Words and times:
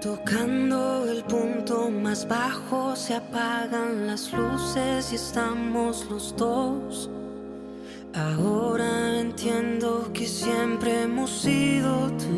Tocando 0.00 1.10
el 1.10 1.24
punto 1.24 1.90
más 1.90 2.28
bajo 2.28 2.94
se 2.94 3.14
apagan 3.14 4.06
las 4.06 4.32
luces 4.32 5.10
y 5.10 5.16
estamos 5.16 6.06
los 6.08 6.36
dos. 6.36 7.10
Ahora 8.14 9.18
entiendo 9.18 10.08
que 10.12 10.28
siempre 10.28 11.02
hemos 11.02 11.30
sido 11.30 12.12
tú. 12.12 12.28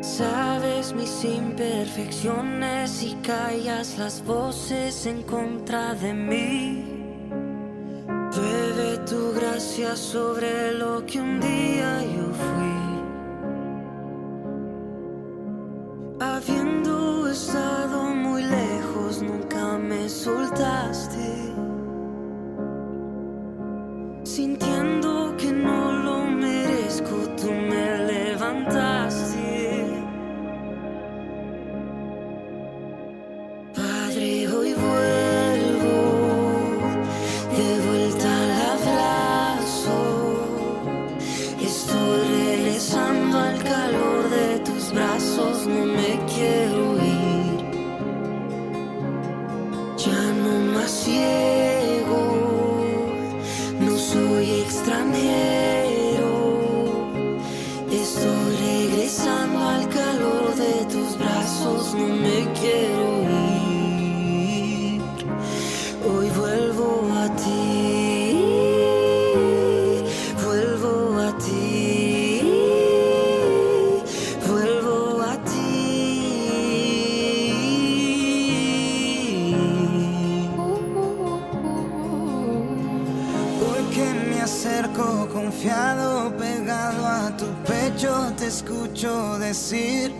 Sabes 0.00 0.94
mis 0.94 1.24
imperfecciones 1.24 3.02
y 3.02 3.14
callas 3.16 3.98
las 3.98 4.24
voces 4.24 5.04
en 5.06 5.22
contra 5.22 5.94
de 5.94 6.14
mí. 6.14 6.84
Bebe 8.36 8.98
tu 8.98 9.32
gracia 9.32 9.96
sobre 9.96 10.72
lo 10.72 11.04
que 11.04 11.20
un 11.20 11.40
día 11.40 12.02
yo 12.14 12.35
quiero 62.66 63.08
ir. 63.94 65.00
Hoy 66.08 66.28
vuelvo 66.30 66.88
a 67.24 67.26
ti, 67.42 68.42
vuelvo 70.44 70.92
a 71.20 71.30
ti, 71.44 72.42
vuelvo 74.48 75.22
a 75.22 75.34
ti. 75.50 75.66
Hoy 83.66 83.82
que 83.94 84.06
me 84.28 84.38
acerco 84.42 85.06
confiado, 85.32 86.08
pegado 86.36 87.06
a 87.06 87.36
tu 87.36 87.46
pecho, 87.70 88.12
te 88.38 88.46
escucho 88.46 89.38
decir, 89.38 90.12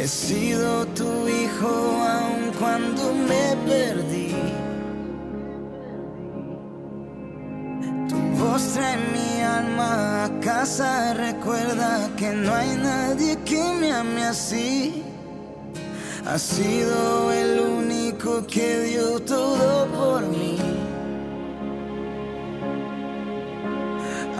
he 0.00 0.06
sido 0.06 0.86
tu 0.94 1.28
hijo 1.28 1.68
aun 1.68 2.52
cuando 2.60 3.12
me 3.12 3.56
perdí. 3.66 4.32
Tu 8.08 8.16
voz 8.40 8.62
trae 8.74 8.96
mi 9.12 9.42
alma 9.42 10.24
a 10.26 10.40
casa, 10.40 11.14
recuerda 11.14 12.10
que 12.16 12.30
no 12.30 12.54
hay 12.54 12.76
nadie 12.76 13.36
que 13.44 13.62
me 13.80 13.92
ame 13.92 14.24
así. 14.24 15.02
Has 16.24 16.42
sido 16.42 17.32
el 17.32 17.58
único 17.58 18.46
que 18.46 18.82
dio 18.82 19.18
todo 19.20 19.86
por 19.86 20.22
mí. 20.28 20.58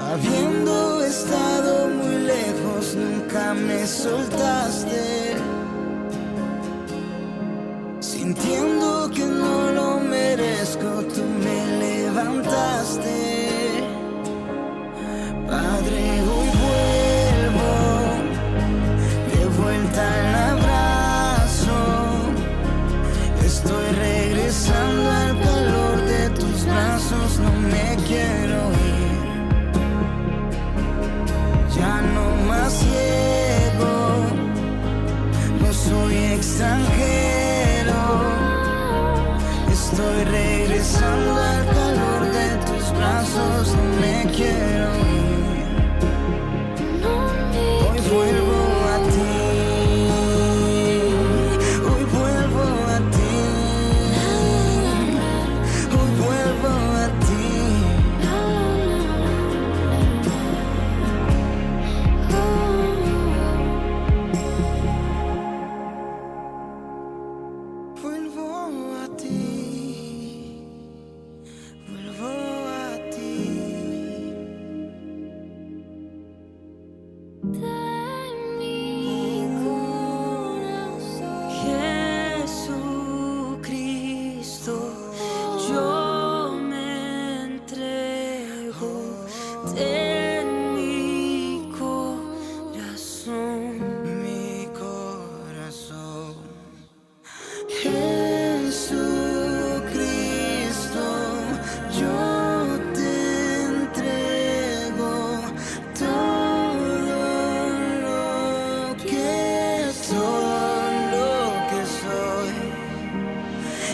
Habiendo 0.08 1.04
estado 1.04 1.88
muy 1.88 2.16
lejos, 2.34 2.94
nunca 2.94 3.54
me 3.54 3.86
soltaste. 3.86 5.17
Regresando 40.88 41.36
al 41.36 41.66
calor 41.66 42.32
de 42.32 42.56
tus 42.66 42.92
brazos, 42.92 43.76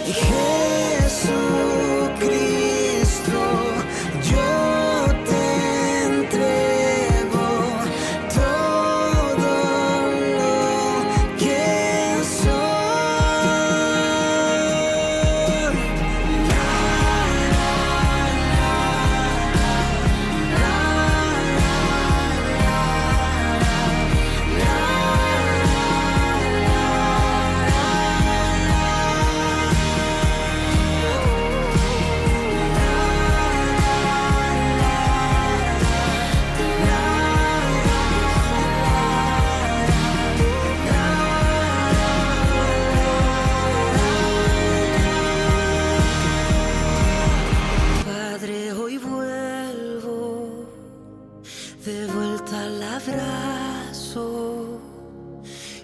Yeah. 0.06 0.43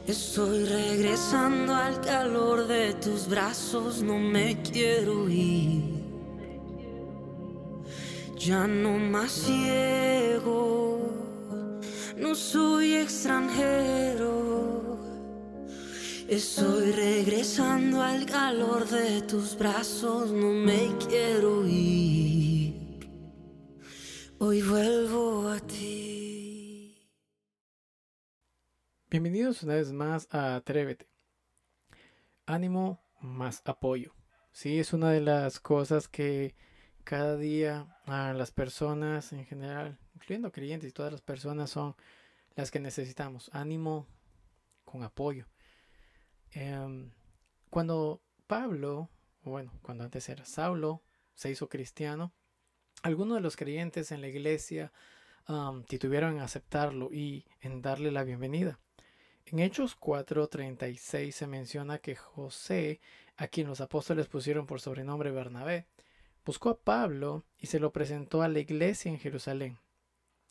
Estoy 0.07 0.65
regresando 0.65 1.75
al 1.75 2.01
calor 2.01 2.67
de 2.67 2.95
tus 2.95 3.29
brazos, 3.29 4.03
no 4.03 4.19
me 4.19 4.61
quiero 4.63 5.29
ir. 5.29 6.01
Ya 8.37 8.67
no 8.67 8.99
más 8.99 9.31
ciego, 9.31 10.99
no 12.17 12.35
soy 12.35 12.95
extranjero. 12.95 14.99
Estoy 16.27 16.93
regresando 16.93 18.03
al 18.03 18.25
calor 18.25 18.89
de 18.89 19.23
tus 19.23 19.59
brazos, 19.59 20.31
no 20.31 20.53
me 20.53 20.97
quiero 21.09 21.67
ir. 21.67 23.11
Hoy 24.39 24.63
vuelvo 24.63 25.49
a 25.49 25.61
ti. 25.61 26.00
Bienvenidos 29.11 29.65
una 29.65 29.75
vez 29.75 29.91
más 29.91 30.29
a 30.31 30.55
Atrévete. 30.55 31.09
Ánimo 32.47 33.03
más 33.21 33.61
apoyo. 33.65 34.15
Sí, 34.53 34.79
es 34.79 34.93
una 34.93 35.11
de 35.11 35.21
las 35.21 35.59
cosas 35.59 36.07
que 36.07 36.55
cada 37.03 37.37
día 37.37 37.99
a 38.07 38.33
las 38.35 38.53
personas 38.53 39.33
en 39.33 39.45
general, 39.47 39.99
incluyendo 40.15 40.53
creyentes 40.53 40.89
y 40.89 40.93
todas 40.93 41.11
las 41.11 41.23
personas 41.23 41.71
son 41.71 41.97
las 42.55 42.71
que 42.71 42.79
necesitamos. 42.79 43.51
Ánimo 43.53 44.07
con 44.85 45.03
apoyo. 45.03 45.49
Em, 46.53 47.11
cuando 47.69 48.23
Pablo, 48.47 49.11
bueno, 49.43 49.73
cuando 49.83 50.05
antes 50.05 50.29
era 50.29 50.45
Saulo, 50.45 51.03
se 51.35 51.51
hizo 51.51 51.69
cristiano, 51.69 52.33
algunos 53.03 53.39
de 53.39 53.43
los 53.43 53.57
creyentes 53.57 54.13
en 54.13 54.21
la 54.21 54.29
iglesia 54.29 54.93
titubieron 55.89 56.37
en 56.37 56.43
aceptarlo 56.43 57.13
y 57.13 57.45
en 57.61 57.83
darle 57.83 58.13
la 58.13 58.23
bienvenida. 58.23 58.79
En 59.53 59.59
Hechos 59.59 59.97
4:36 59.99 61.33
se 61.33 61.47
menciona 61.49 61.99
que 61.99 62.15
José, 62.15 63.01
a 63.37 63.49
quien 63.49 63.67
los 63.67 63.81
apóstoles 63.81 64.29
pusieron 64.29 64.65
por 64.65 64.81
sobrenombre 64.81 65.33
Bernabé, 65.33 65.87
buscó 66.45 66.71
a 66.71 66.79
Pablo 66.79 67.43
y 67.59 67.67
se 67.67 67.81
lo 67.81 67.91
presentó 67.91 68.43
a 68.43 68.49
la 68.49 68.61
iglesia 68.61 69.11
en 69.11 69.19
Jerusalén. 69.19 69.79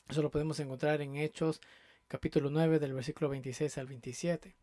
Eso 0.10 0.22
lo 0.22 0.30
podemos 0.30 0.60
encontrar 0.60 1.02
en 1.02 1.16
Hechos 1.16 1.62
capítulo 2.10 2.50
9 2.50 2.78
del 2.80 2.94
versículo 2.94 3.30
26 3.30 3.78
al 3.78 3.88
27. 3.88 4.58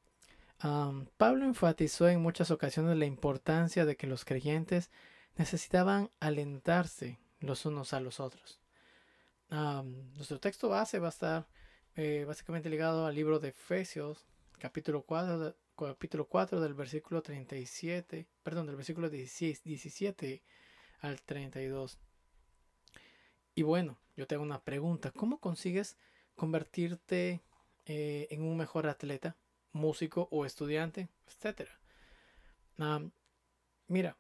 Pablo 1.17 1.45
enfatizó 1.47 2.07
en 2.07 2.21
muchas 2.21 2.51
ocasiones 2.51 2.99
la 2.99 3.07
importancia 3.07 3.87
de 3.87 3.97
que 3.97 4.07
los 4.07 4.27
creyentes 4.27 4.91
necesitaban 5.37 6.11
alentarse 6.21 7.19
los 7.41 7.65
unos 7.65 7.95
a 7.95 8.01
los 8.01 8.21
otros. 8.21 8.61
nuestro 9.49 10.41
texto 10.41 10.69
base 10.69 10.99
va 10.99 11.07
a 11.07 11.11
estar 11.11 11.47
eh, 11.97 12.25
básicamente 12.27 12.71
ligado 12.71 13.07
al 13.07 13.15
libro 13.15 13.41
de 13.41 13.49
Efesios, 13.49 14.27
capítulo 14.59 15.03
4, 15.03 15.57
capítulo 15.77 16.27
4 16.27 16.61
del 16.61 16.75
versículo 16.75 17.23
37, 17.23 18.29
perdón, 18.43 18.67
del 18.67 18.77
versículo 18.77 19.11
17 19.11 20.43
al 21.01 21.23
32. 21.23 21.99
Y 23.55 23.63
bueno, 23.63 23.99
yo 24.17 24.27
tengo 24.27 24.43
una 24.43 24.63
pregunta. 24.63 25.11
¿Cómo 25.11 25.41
consigues 25.41 25.97
convertirte 26.35 27.43
eh, 27.87 28.29
en 28.31 28.43
un 28.43 28.57
mejor 28.57 28.87
atleta? 28.87 29.37
músico 29.77 30.27
o 30.33 30.45
estudiante, 30.45 31.09
etc. 31.27 31.69
mira, 33.87 34.17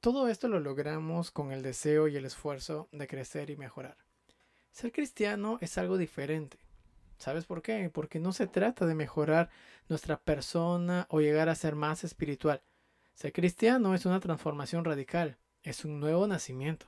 todo 0.00 0.28
esto 0.28 0.48
lo 0.48 0.60
logramos 0.60 1.30
con 1.30 1.52
el 1.52 1.62
deseo 1.62 2.08
y 2.08 2.16
el 2.16 2.26
esfuerzo 2.26 2.88
de 2.92 3.06
crecer 3.06 3.50
y 3.50 3.56
mejorar. 3.56 3.96
Ser 4.72 4.92
cristiano 4.92 5.58
es 5.60 5.78
algo 5.78 5.96
diferente. 5.96 6.58
¿Sabes 7.20 7.44
por 7.44 7.60
qué? 7.60 7.90
Porque 7.92 8.18
no 8.18 8.32
se 8.32 8.46
trata 8.46 8.86
de 8.86 8.94
mejorar 8.94 9.50
nuestra 9.90 10.18
persona 10.18 11.06
o 11.10 11.20
llegar 11.20 11.50
a 11.50 11.54
ser 11.54 11.76
más 11.76 12.02
espiritual. 12.02 12.62
Ser 13.12 13.34
cristiano 13.34 13.94
es 13.94 14.06
una 14.06 14.20
transformación 14.20 14.86
radical, 14.86 15.36
es 15.62 15.84
un 15.84 16.00
nuevo 16.00 16.26
nacimiento. 16.26 16.86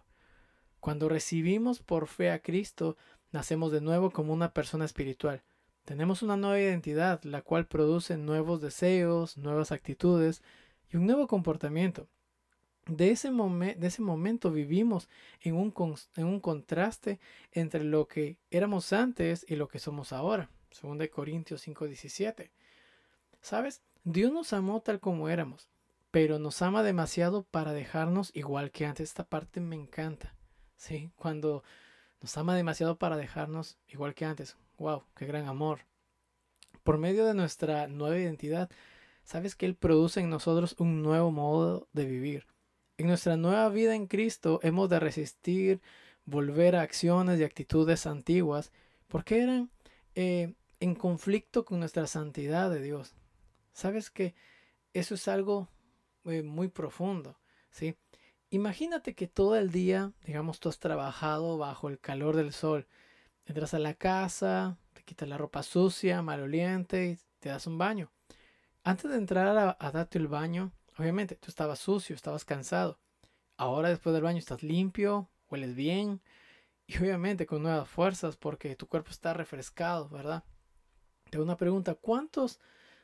Cuando 0.81 1.11
recibimos 1.11 1.81
por 1.81 2.07
fe 2.07 2.31
a 2.31 2.41
Cristo, 2.41 2.97
nacemos 3.31 3.73
de 3.73 3.83
nuevo 3.83 4.11
como 4.11 4.33
una 4.33 4.55
persona 4.55 4.87
espiritual. 4.87 5.43
Tenemos 5.85 6.23
una 6.23 6.39
nueva 6.39 6.59
identidad, 6.59 7.23
la 7.25 7.43
cual 7.43 7.67
produce 7.67 8.17
nuevos 8.17 8.63
deseos, 8.63 9.37
nuevas 9.37 9.71
actitudes 9.71 10.43
y 10.91 10.97
un 10.97 11.05
nuevo 11.05 11.27
comportamiento. 11.27 12.09
De 12.87 13.11
ese, 13.11 13.31
de 13.31 13.87
ese 13.87 14.03
momento 14.03 14.51
vivimos 14.51 15.09
en 15.41 15.55
un, 15.55 15.73
en 16.17 16.25
un 16.25 16.41
contraste 16.41 17.21
entre 17.53 17.85
lo 17.85 18.09
que 18.09 18.39
éramos 18.51 18.93
antes 18.93 19.47
y 19.49 19.57
lo 19.57 19.69
que 19.69 19.79
somos 19.79 20.13
ahora. 20.13 20.51
Según 20.71 20.99
de 20.99 21.11
Corintios 21.11 21.67
5:17. 21.67 22.51
¿Sabes? 23.41 23.83
Dios 24.05 24.33
nos 24.33 24.53
amó 24.53 24.81
tal 24.81 25.01
como 25.01 25.29
éramos, 25.29 25.69
pero 26.11 26.39
nos 26.39 26.61
ama 26.63 26.83
demasiado 26.83 27.45
para 27.45 27.73
dejarnos 27.73 28.31
igual 28.35 28.71
que 28.71 28.87
antes. 28.87 29.11
Esta 29.11 29.25
parte 29.25 29.61
me 29.61 29.77
encanta. 29.77 30.35
¿sí? 30.83 31.13
Cuando 31.17 31.63
nos 32.21 32.37
ama 32.37 32.57
demasiado 32.57 32.99
para 32.99 33.17
dejarnos 33.17 33.79
igual 33.89 34.15
que 34.15 34.25
antes. 34.25 34.57
¡Wow! 34.79 35.05
¡Qué 35.15 35.27
gran 35.27 35.47
amor! 35.47 35.81
Por 36.83 36.99
medio 36.99 37.25
de 37.25 37.35
nuestra 37.35 37.87
nueva 37.87 38.19
identidad, 38.19 38.69
sabes 39.23 39.55
que 39.55 39.67
Él 39.67 39.77
produce 39.77 40.21
en 40.21 40.31
nosotros 40.31 40.75
un 40.79 41.03
nuevo 41.03 41.31
modo 41.31 41.87
de 41.93 42.05
vivir. 42.05 42.47
En 42.97 43.07
nuestra 43.07 43.37
nueva 43.37 43.69
vida 43.69 43.95
en 43.95 44.07
Cristo 44.07 44.61
hemos 44.63 44.89
de 44.89 45.01
resistir, 45.01 45.81
volver 46.25 46.77
a 46.77 46.83
acciones 46.83 47.41
y 47.41 47.45
actitudes 47.45 48.07
antiguas, 48.07 48.73
porque 49.09 49.43
eran 49.43 49.71
eh, 50.15 50.55
en 50.81 50.95
conflicto 50.95 51.65
con 51.65 51.81
nuestra 51.81 52.07
santidad 52.07 52.71
de 52.71 52.83
Dios. 52.83 53.15
Sabes 53.73 54.11
que 54.11 54.35
eso 54.93 55.15
es 55.15 55.27
algo 55.29 55.69
eh, 56.25 56.43
muy 56.43 56.69
profundo, 56.69 57.39
¿sí? 57.71 57.97
Imagínate 58.51 59.15
que 59.15 59.27
todo 59.27 59.57
el 59.57 59.71
día, 59.71 60.13
digamos, 60.27 60.61
tú 60.61 60.69
has 60.69 60.79
trabajado 60.79 61.57
bajo 61.57 61.89
el 61.89 61.99
calor 61.99 62.37
del 62.37 62.53
sol, 62.53 62.87
Entras 63.45 63.75
a 63.75 63.79
la 63.79 63.95
casa, 63.95 64.79
te 64.93 65.03
quitas 65.03 65.29
la 65.29 65.37
ropa 65.37 65.63
sucia, 65.63 66.23
maloliente 66.23 67.07
y 67.07 67.19
te 67.41 67.49
das 67.49 67.67
un 67.67 67.77
baño. 67.77 68.11
Antes 68.85 69.11
de 69.11 69.17
entrar 69.17 69.77
a, 69.79 69.91
darte 69.91 70.19
el 70.19 70.29
baño, 70.29 70.73
obviamente 71.03 71.37
tú 71.37 71.49
estabas 71.49 71.79
sucio, 71.79 72.15
estabas 72.15 72.45
cansado. 72.45 72.99
Ahora 73.57 73.89
después 73.89 74.15
del 74.15 74.23
baño 74.23 74.39
estás 74.39 74.63
limpio, 74.63 75.29
hueles 75.51 75.75
bien 75.75 76.23
y 76.87 76.97
obviamente 76.99 77.47
con 77.47 77.63
nuevas 77.63 77.89
fuerzas 77.89 78.37
porque 78.37 78.77
tu 78.77 78.87
cuerpo 78.87 79.11
está 79.11 79.35
refrescado, 79.35 80.09
¿verdad? 80.09 80.45
Tengo 81.31 81.45
una 81.45 81.57
pregunta, 81.57 81.95
¿cuántos 81.95 82.61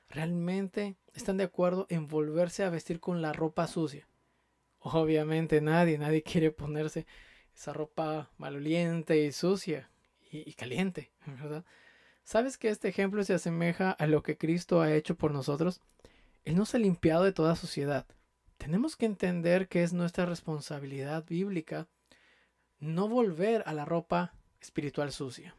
realmente 0.09 0.97
están 1.15 1.37
de 1.37 1.45
acuerdo 1.45 1.87
en 1.91 2.09
volverse 2.09 2.65
a 2.65 2.71
vestir 2.71 3.01
con 3.01 3.21
la 3.21 3.33
ropa 3.33 3.67
sucia? 3.67 4.09
Obviamente 4.81 5.61
nadie, 5.61 5.99
nadie 5.99 6.23
quiere 6.23 6.51
ponerse 6.51 7.07
esa 7.55 7.73
ropa 7.73 8.31
maloliente 8.39 9.25
y 9.25 9.33
sucia 9.33 9.91
y, 10.31 10.53
caliente, 10.55 11.11
¿verdad? 11.27 11.65
¿Sabes 12.23 12.59
que 12.59 12.69
este 12.69 12.89
ejemplo 12.89 13.25
se 13.25 13.35
asemeja 13.35 13.91
a 13.91 14.07
lo 14.07 14.23
que 14.23 14.37
Cristo 14.37 14.83
ha 14.83 14.93
hecho 14.93 15.17
por 15.17 15.33
nosotros? 15.33 15.81
Él 16.49 16.57
nos 16.57 16.75
ha 16.75 16.79
limpiado 16.79 17.25
de 17.25 17.33
toda 17.35 17.57
suciedad. 17.57 18.07
Tenemos 18.57 18.97
que 18.97 19.05
entender 19.05 19.69
que 19.69 19.83
es 19.83 19.93
nuestra 19.93 20.25
responsabilidad 20.25 21.27
bíblica 21.29 21.89
no 22.79 23.07
volver 23.07 23.63
a 23.67 23.75
la 23.75 23.85
ropa 23.85 24.33
espiritual 24.59 25.13
sucia. 25.13 25.55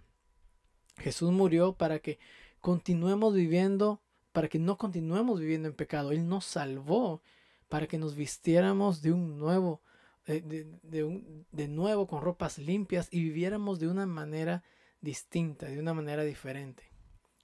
Jesús 0.98 1.31
murió 1.31 1.74
para 1.74 2.00
que 2.00 2.17
continuemos 2.60 3.36
viviendo, 3.36 4.01
para 4.31 4.48
que 4.48 4.58
no 4.58 4.79
continuemos 4.79 5.39
viviendo 5.39 5.67
en 5.67 5.75
pecado. 5.75 6.10
Él 6.12 6.27
nos 6.27 6.46
salvó 6.46 7.22
para 7.67 7.86
que 7.86 8.00
nos 8.00 8.15
vistiéramos 8.15 9.03
de 9.03 9.12
un 9.12 9.38
nuevo 9.38 9.84
de, 10.25 11.67
nuevo 11.67 12.08
con 12.08 12.24
ropas 12.24 12.58
limpias 12.58 13.10
y 13.12 13.22
viviéramos 13.22 13.79
de 13.79 13.89
una 13.89 14.08
manera 14.08 14.63
distinta, 15.01 15.67
de 15.67 15.77
una 15.77 15.93
manera 15.93 16.24
diferente. 16.24 16.81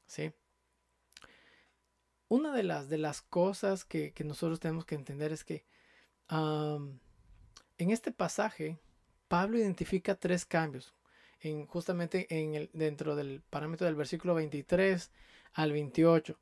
¿sí? 0.08 0.34
Una 2.28 2.54
de 2.54 2.64
las, 2.64 2.90
de 2.90 2.98
las 2.98 3.22
cosas 3.22 3.86
que, 3.86 4.14
nosotros 4.24 4.60
tenemos 4.60 4.86
que 4.86 4.96
entender 4.96 5.32
es 5.32 5.44
que 5.44 5.66
en 6.30 7.00
este 7.78 8.12
pasaje 8.12 8.80
Pablo 9.28 9.58
identifica 9.58 10.16
tres 10.16 10.46
cambios. 10.46 10.94
En, 11.42 11.68
justamente 11.68 12.26
en 12.30 12.56
el, 12.56 12.70
dentro 12.74 13.16
del 13.16 13.42
parámetro 13.50 13.86
del 13.86 13.96
versículo 13.96 14.34
23 14.34 15.12
al 15.54 15.72
28. 15.72 16.40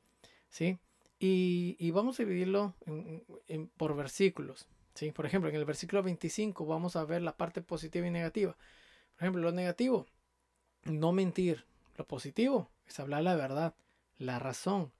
¿sí? 0.49 0.79
Y, 1.19 1.91
vamos 1.91 2.19
a 2.19 2.23
dividirlo 2.23 2.73
por 3.77 3.95
versículos. 3.95 4.67
¿sí? 4.93 5.11
Por 5.11 5.25
ejemplo, 5.25 5.49
en 5.49 5.55
el 5.55 5.65
versículo 5.65 6.03
25 6.03 6.65
vamos 6.65 6.95
a 6.95 7.03
ver 7.05 7.21
la 7.21 7.35
parte 7.35 7.61
positiva 7.61 8.07
y 8.07 8.11
negativa. 8.11 8.55
Por 9.15 9.23
ejemplo, 9.23 9.41
lo 9.41 9.51
negativo, 9.51 10.05
no 10.83 11.11
mentir. 11.11 11.65
Lo 11.97 12.05
positivo 12.05 12.69
es 12.87 12.99
hablar 12.99 13.23
la 13.23 13.35
verdad, 13.35 13.75
la 14.17 14.39
razón, 14.39 14.91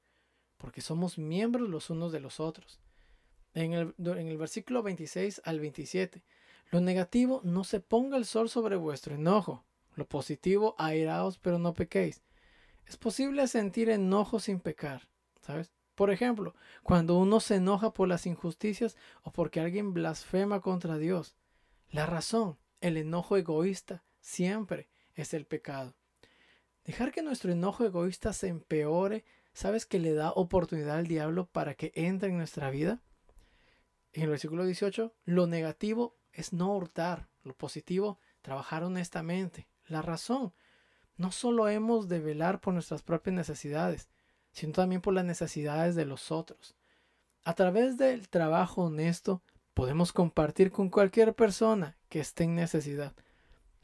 porque 0.64 0.80
somos 0.80 1.18
miembros 1.18 1.68
los 1.68 1.90
unos 1.90 2.14
de 2.14 2.22
los 2.22 2.40
otros. 2.40 2.80
En 3.54 3.74
el, 3.74 3.94
en 3.98 4.28
el 4.30 4.38
versículo 4.38 4.82
26 4.82 5.42
al 5.44 5.60
27, 5.60 6.24
lo 6.72 6.80
negativo, 6.80 7.42
no 7.44 7.66
se 7.66 7.82
ponga 7.82 8.16
el 8.16 8.24
sol 8.24 8.48
sobre 8.48 8.78
vuestro 8.78 9.14
enojo. 9.14 9.66
Lo 9.96 10.08
positivo, 10.08 10.74
airaos, 10.78 11.38
pero 11.38 11.60
no 11.60 11.74
pequéis. 11.74 12.24
Es 12.86 12.96
posible 12.96 13.46
sentir 13.50 13.90
enojo 13.90 14.40
sin 14.40 14.62
pecar, 14.62 15.10
¿sabes? 15.42 15.74
Por 15.96 16.12
ejemplo, 16.12 16.56
cuando 16.82 17.18
uno 17.18 17.42
se 17.42 17.56
enoja 17.56 17.92
por 17.92 18.08
las 18.08 18.26
injusticias 18.26 18.96
o 19.22 19.34
porque 19.34 19.60
alguien 19.60 19.94
blasfema 19.94 20.62
contra 20.62 20.98
Dios. 20.98 21.36
La 21.90 22.06
razón, 22.06 22.58
el 22.80 22.96
enojo 22.96 23.36
egoísta, 23.36 24.06
siempre 24.22 24.88
es 25.14 25.34
el 25.34 25.46
pecado. 25.46 25.98
Dejar 26.86 27.12
que 27.12 27.22
nuestro 27.22 27.52
enojo 27.52 27.84
egoísta 27.84 28.32
se 28.32 28.48
empeore, 28.48 29.26
¿sabes 29.54 29.86
que 29.86 30.00
le 30.00 30.14
da 30.14 30.32
oportunidad 30.32 30.98
al 30.98 31.08
diablo 31.08 31.48
para 31.48 31.76
que 31.76 31.92
entre 31.96 32.30
en 32.30 32.38
nuestra 32.38 32.70
vida? 32.70 33.02
En 34.12 34.24
el 34.24 34.30
versículo 34.30 34.66
18, 34.66 35.14
lo 35.26 35.48
negativo 35.48 36.18
es 36.32 36.54
no 36.54 36.76
hurtar, 36.76 37.30
lo 37.44 37.56
positivo, 37.56 38.20
trabajar 38.42 38.84
honestamente. 38.84 39.68
La 39.88 40.02
razón, 40.02 40.54
no 41.18 41.32
solo 41.32 41.68
hemos 41.68 42.08
de 42.08 42.20
velar 42.20 42.60
por 42.60 42.74
nuestras 42.74 43.02
propias 43.02 43.36
necesidades, 43.36 44.10
sino 44.52 44.74
también 44.74 45.02
por 45.02 45.14
las 45.14 45.26
necesidades 45.26 45.96
de 45.96 46.06
los 46.06 46.32
otros. 46.32 46.76
A 47.44 47.56
través 47.56 47.98
del 47.98 48.30
trabajo 48.30 48.84
honesto 48.84 49.42
podemos 49.74 50.14
compartir 50.14 50.72
con 50.72 50.90
cualquier 50.90 51.34
persona 51.34 51.98
que 52.10 52.20
esté 52.20 52.44
en 52.46 52.56
necesidad. 52.56 53.14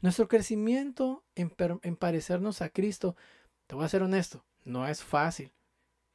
Nuestro 0.00 0.28
crecimiento 0.28 1.24
en, 1.34 1.50
parecernos 1.96 2.62
a 2.62 2.70
Cristo, 2.70 3.16
te 3.66 3.74
voy 3.74 3.84
a 3.84 3.88
ser 3.88 4.02
honesto, 4.02 4.44
no 4.64 4.88
es 4.88 5.02
fácil. 5.02 5.52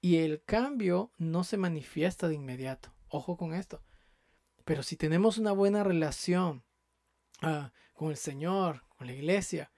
Y 0.05 0.17
el 0.17 0.43
cambio 0.43 1.11
no 1.17 1.43
se 1.43 1.57
manifiesta 1.57 2.27
de 2.27 2.35
inmediato. 2.35 2.93
Ojo 3.09 3.37
con 3.37 3.55
esto. 3.55 3.81
Pero 4.63 4.83
si 4.83 4.97
tenemos 4.97 5.39
una 5.39 5.51
buena 5.51 5.83
relación 5.83 6.63
ah, 7.41 7.73
con 7.95 8.11
el 8.11 8.17
Señor, 8.17 8.83
con 8.99 9.07
la 9.07 9.13
iglesia, 9.13 9.71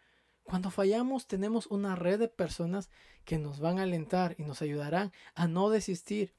cuando 0.44 0.70
fallamos 0.70 1.28
tenemos 1.28 1.68
una 1.68 1.96
red 1.96 2.20
de 2.20 2.28
personas 2.28 2.90
que 3.24 3.38
nos 3.38 3.62
van 3.62 3.80
a 3.80 3.84
alentar 3.84 4.36
y 4.38 4.44
nos 4.44 4.62
ayudarán 4.62 5.14
a 5.34 5.48
no 5.48 5.70
desistir 5.70 6.36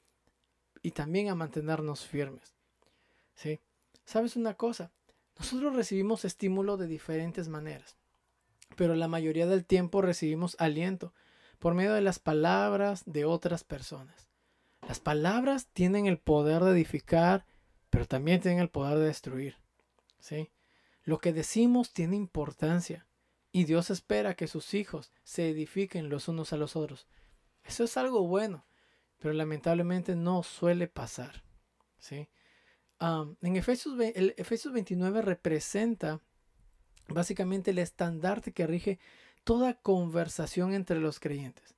y 0.83 0.91
también 0.91 1.29
a 1.29 1.33
mantenernos 1.33 2.05
firmes. 2.05 2.53
¿Sí? 3.33 3.59
¿Sabes 4.05 4.35
una 4.35 4.53
cosa? 4.53 4.91
Nosotros 5.39 5.75
recibimos 5.75 6.25
estímulo 6.25 6.77
de 6.77 6.85
diferentes 6.85 7.47
maneras, 7.47 7.97
pero 8.75 8.93
la 8.93 9.07
mayoría 9.07 9.47
del 9.47 9.65
tiempo 9.65 10.03
recibimos 10.03 10.55
aliento 10.59 11.11
por 11.59 11.73
medio 11.73 11.93
de 11.93 12.01
las 12.01 12.19
palabras 12.19 13.03
de 13.05 13.25
otras 13.25 13.63
personas. 13.63 14.29
Las 14.87 14.99
palabras 14.99 15.67
tienen 15.67 16.07
el 16.07 16.17
poder 16.17 16.63
de 16.63 16.71
edificar, 16.71 17.45
pero 17.89 18.05
también 18.05 18.41
tienen 18.41 18.59
el 18.59 18.69
poder 18.69 18.97
de 18.97 19.05
destruir. 19.05 19.57
¿Sí? 20.19 20.49
Lo 21.03 21.19
que 21.19 21.33
decimos 21.33 21.93
tiene 21.93 22.15
importancia. 22.15 23.05
Y 23.51 23.65
Dios 23.65 23.89
espera 23.89 24.35
que 24.35 24.47
sus 24.47 24.73
hijos 24.73 25.11
se 25.23 25.49
edifiquen 25.49 26.09
los 26.09 26.27
unos 26.27 26.53
a 26.53 26.57
los 26.57 26.75
otros. 26.75 27.07
Eso 27.63 27.83
es 27.83 27.97
algo 27.97 28.27
bueno, 28.27 28.65
pero 29.17 29.33
lamentablemente 29.33 30.15
no 30.15 30.43
suele 30.43 30.87
pasar. 30.87 31.43
¿sí? 31.97 32.29
en 33.01 33.37
el 33.41 34.33
Efesios 34.37 34.73
29 34.73 35.21
representa 35.21 36.21
básicamente 37.07 37.71
el 37.71 37.79
estandarte 37.79 38.51
que 38.51 38.67
rige 38.67 38.99
toda 39.49 39.73
conversación 39.73 40.75
entre 40.75 40.99
los 40.99 41.19
creyentes. 41.19 41.73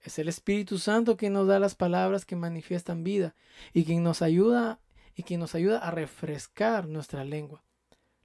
Es 0.00 0.20
el 0.20 0.28
Espíritu 0.28 0.78
Santo 0.78 1.16
quien 1.16 1.32
nos 1.32 1.48
da 1.48 1.58
las 1.58 1.74
palabras 1.74 2.24
que 2.24 2.36
manifiestan 2.36 3.02
vida 3.02 3.34
y 3.72 3.84
quien 3.84 4.04
nos 4.04 4.22
ayuda 4.22 4.78
y 5.16 5.24
quien 5.24 5.40
nos 5.40 5.56
ayuda 5.56 5.80
a 5.80 5.90
refrescar 5.90 6.86
nuestra 6.86 7.24
lengua. 7.24 7.64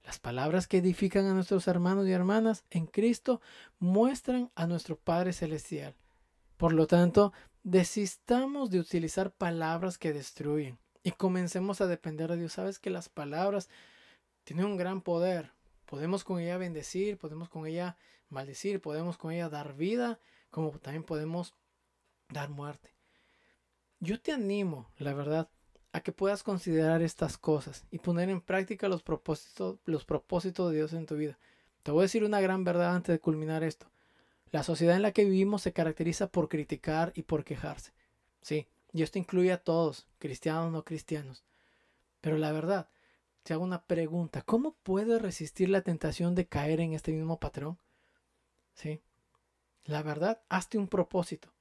Las 0.04 0.20
palabras 0.20 0.68
que 0.68 0.76
edifican 0.76 1.26
a 1.26 1.34
nuestros 1.34 1.66
hermanos 1.66 2.06
y 2.06 2.12
hermanas 2.12 2.62
en 2.70 2.86
Cristo 2.86 3.40
muestran 3.80 4.52
a 4.54 4.68
nuestro 4.68 4.94
Padre 4.94 5.32
Celestial. 5.32 5.96
Por 6.56 6.72
lo 6.72 6.86
tanto, 6.86 7.32
desistamos 7.64 8.70
de 8.70 8.78
utilizar 8.78 9.32
palabras 9.32 9.98
que 9.98 10.12
destruyen 10.12 10.78
y 11.02 11.10
comencemos 11.10 11.80
a 11.80 11.88
depender 11.88 12.30
de 12.30 12.36
Dios. 12.36 12.52
Sabes 12.52 12.78
que 12.78 12.90
las 12.90 13.08
palabras 13.08 13.68
tienen 14.44 14.66
un 14.66 14.76
gran 14.76 15.00
poder. 15.00 15.50
Podemos 15.86 16.22
con 16.22 16.38
ella 16.38 16.56
bendecir, 16.56 17.18
podemos 17.18 17.48
con 17.48 17.66
ella 17.66 17.96
maldecir, 18.32 18.80
podemos 18.80 19.16
con 19.16 19.32
ella 19.32 19.48
dar 19.48 19.74
vida, 19.74 20.18
como 20.50 20.70
también 20.78 21.04
podemos 21.04 21.54
dar 22.28 22.48
muerte. 22.50 22.94
Yo 24.00 24.20
te 24.20 24.32
animo, 24.32 24.88
la 24.98 25.14
verdad, 25.14 25.48
a 25.92 26.00
que 26.00 26.12
puedas 26.12 26.42
considerar 26.42 27.02
estas 27.02 27.38
cosas 27.38 27.84
y 27.90 27.98
poner 27.98 28.30
en 28.30 28.40
práctica 28.40 28.88
los 28.88 29.02
propósitos, 29.02 29.78
los 29.84 30.04
propósitos 30.04 30.70
de 30.70 30.76
Dios 30.76 30.92
en 30.92 31.06
tu 31.06 31.16
vida. 31.16 31.38
Te 31.82 31.90
voy 31.90 32.00
a 32.00 32.02
decir 32.02 32.24
una 32.24 32.40
gran 32.40 32.64
verdad 32.64 32.94
antes 32.94 33.12
de 33.12 33.20
culminar 33.20 33.62
esto. 33.62 33.86
La 34.50 34.62
sociedad 34.62 34.96
en 34.96 35.02
la 35.02 35.12
que 35.12 35.24
vivimos 35.24 35.62
se 35.62 35.72
caracteriza 35.72 36.26
por 36.28 36.48
criticar 36.48 37.12
y 37.14 37.22
por 37.22 37.44
quejarse. 37.44 37.92
Sí, 38.40 38.66
y 38.92 39.02
esto 39.02 39.18
incluye 39.18 39.52
a 39.52 39.62
todos, 39.62 40.06
cristianos 40.18 40.66
o 40.66 40.70
no 40.70 40.84
cristianos. 40.84 41.44
Pero 42.20 42.38
la 42.38 42.52
verdad, 42.52 42.88
te 43.42 43.52
hago 43.52 43.64
una 43.64 43.84
pregunta. 43.84 44.42
¿Cómo 44.42 44.76
puedes 44.82 45.20
resistir 45.20 45.68
la 45.68 45.82
tentación 45.82 46.34
de 46.34 46.46
caer 46.46 46.80
en 46.80 46.92
este 46.92 47.12
mismo 47.12 47.38
patrón? 47.38 47.78
Sí. 48.74 49.02
La 49.84 50.02
verdad, 50.02 50.42
hazte 50.48 50.78
un 50.78 50.88
propósito. 50.88 51.52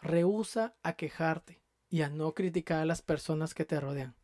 Rehúsa 0.00 0.76
a 0.82 0.94
quejarte 0.94 1.62
y 1.88 2.02
a 2.02 2.08
no 2.08 2.34
criticar 2.34 2.80
a 2.80 2.84
las 2.84 3.02
personas 3.02 3.54
que 3.54 3.64
te 3.64 3.80
rodean. 3.80 4.14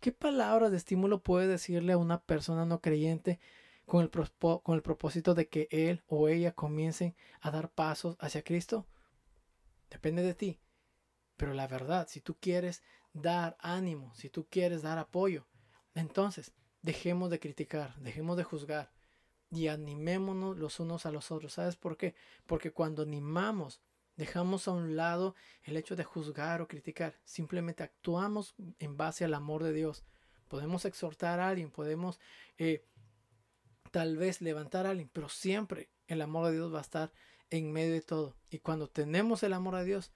¿Qué 0.00 0.12
palabras 0.12 0.70
de 0.70 0.76
estímulo 0.76 1.22
puedes 1.22 1.48
decirle 1.48 1.94
a 1.94 1.98
una 1.98 2.22
persona 2.22 2.66
no 2.66 2.80
creyente 2.80 3.40
con 3.86 4.02
el, 4.02 4.10
con 4.10 4.74
el 4.74 4.82
propósito 4.82 5.34
de 5.34 5.48
que 5.48 5.68
él 5.70 6.02
o 6.06 6.28
ella 6.28 6.52
comiencen 6.52 7.14
a 7.40 7.50
dar 7.50 7.70
pasos 7.70 8.16
hacia 8.20 8.42
Cristo? 8.42 8.86
Depende 9.90 10.22
de 10.22 10.34
ti. 10.34 10.60
Pero 11.36 11.54
la 11.54 11.66
verdad, 11.66 12.06
si 12.08 12.20
tú 12.20 12.36
quieres 12.38 12.82
dar 13.12 13.56
ánimo, 13.60 14.14
si 14.14 14.28
tú 14.28 14.46
quieres 14.48 14.82
dar 14.82 14.98
apoyo, 14.98 15.46
entonces 15.94 16.52
dejemos 16.82 17.30
de 17.30 17.40
criticar, 17.40 17.94
dejemos 17.96 18.36
de 18.36 18.44
juzgar 18.44 18.93
y 19.50 19.68
animémonos 19.68 20.56
los 20.56 20.80
unos 20.80 21.06
a 21.06 21.12
los 21.12 21.30
otros. 21.30 21.54
¿Sabes 21.54 21.76
por 21.76 21.96
qué? 21.96 22.14
Porque 22.46 22.72
cuando 22.72 23.02
animamos 23.02 23.80
Dejamos 24.16 24.68
a 24.68 24.72
un 24.72 24.94
lado 24.94 25.34
el 25.64 25.76
hecho 25.76 25.96
de 25.96 26.04
juzgar 26.04 26.62
o 26.62 26.68
criticar. 26.68 27.18
Simplemente 27.24 27.82
actuamos 27.82 28.54
en 28.78 28.96
base 28.96 29.24
al 29.24 29.34
amor 29.34 29.64
de 29.64 29.72
Dios. 29.72 30.04
Podemos 30.48 30.84
exhortar 30.84 31.40
a 31.40 31.48
alguien, 31.48 31.70
podemos 31.70 32.20
eh, 32.58 32.84
tal 33.90 34.16
vez 34.16 34.40
levantar 34.40 34.86
a 34.86 34.90
alguien, 34.90 35.10
pero 35.12 35.28
siempre 35.28 35.90
el 36.06 36.22
amor 36.22 36.46
de 36.46 36.52
Dios 36.52 36.72
va 36.72 36.78
a 36.78 36.82
estar 36.82 37.12
en 37.50 37.72
medio 37.72 37.92
de 37.92 38.02
todo. 38.02 38.36
Y 38.50 38.60
cuando 38.60 38.88
tenemos 38.88 39.42
el 39.42 39.52
amor 39.52 39.76
de 39.76 39.84
Dios, 39.84 40.12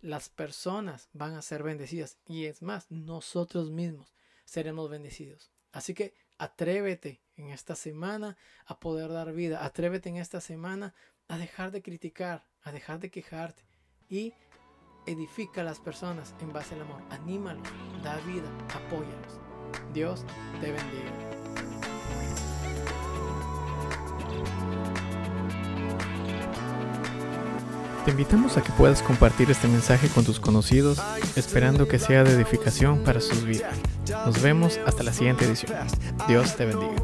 las 0.00 0.30
personas 0.30 1.10
van 1.12 1.34
a 1.34 1.42
ser 1.42 1.62
bendecidas. 1.62 2.18
Y 2.26 2.46
es 2.46 2.62
más, 2.62 2.90
nosotros 2.90 3.70
mismos 3.70 4.14
seremos 4.46 4.88
bendecidos. 4.88 5.52
Así 5.72 5.92
que 5.92 6.14
atrévete 6.42 7.20
en 7.36 7.50
esta 7.50 7.76
semana 7.76 8.36
a 8.66 8.80
poder 8.80 9.10
dar 9.12 9.32
vida. 9.32 9.64
Atrévete 9.64 10.08
en 10.08 10.16
esta 10.16 10.40
semana 10.40 10.92
a 11.28 11.38
dejar 11.38 11.70
de 11.70 11.82
criticar, 11.82 12.44
a 12.62 12.72
dejar 12.72 12.98
de 12.98 13.10
quejarte 13.10 13.62
y 14.08 14.34
edifica 15.06 15.60
a 15.60 15.64
las 15.64 15.78
personas 15.78 16.34
en 16.40 16.52
base 16.52 16.74
al 16.74 16.82
amor. 16.82 17.00
Anímalos, 17.10 17.62
da 18.02 18.16
vida, 18.26 18.50
apóyalos. 18.74 19.40
Dios 19.94 20.24
te 20.60 20.72
bendiga. 20.72 21.12
Te 28.04 28.10
invitamos 28.10 28.56
a 28.56 28.62
que 28.62 28.72
puedas 28.72 29.00
compartir 29.00 29.48
este 29.48 29.68
mensaje 29.68 30.08
con 30.08 30.24
tus 30.24 30.40
conocidos, 30.40 31.00
esperando 31.36 31.86
que 31.86 32.00
sea 32.00 32.24
de 32.24 32.32
edificación 32.32 33.04
para 33.04 33.20
sus 33.20 33.44
vidas. 33.44 33.78
Nos 34.24 34.40
vemos 34.40 34.78
hasta 34.86 35.02
la 35.02 35.12
siguiente 35.12 35.44
edición. 35.44 35.72
Dios 36.28 36.56
te 36.56 36.64
bendiga. 36.66 36.94